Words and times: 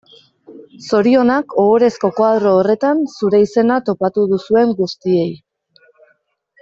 Zorionak 0.85 1.53
ohorezko 1.63 2.11
koadro 2.21 2.55
horretan 2.61 3.03
zure 3.17 3.43
izena 3.49 3.77
topatu 3.91 4.25
duzuen 4.33 4.73
guztiei. 4.81 5.29